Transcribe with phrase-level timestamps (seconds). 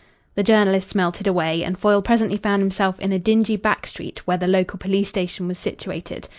[0.33, 4.35] The journalists melted away, and Foyle presently found himself in a dingy back street where
[4.37, 6.27] the local police station was situated.